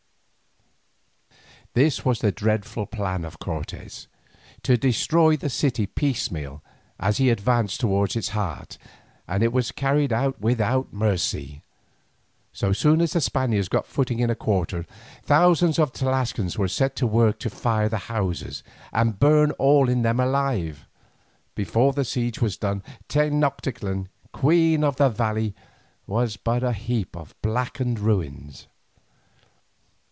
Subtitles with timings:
[1.73, 4.09] This was the dreadful plan of Cortes:
[4.63, 6.61] to destroy the city piecemeal
[6.99, 8.77] as he advanced towards its heart,
[9.25, 11.61] and it was carried out without mercy.
[12.51, 14.85] So soon as the Spaniards got footing in a quarter,
[15.23, 19.87] thousands of the Tlascalans were set to work to fire the houses and burn all
[19.87, 20.85] in them alive.
[21.55, 25.55] Before the siege was done Tenoctitlan, queen of the valley,
[26.05, 28.67] was but a heap of blackened ruins.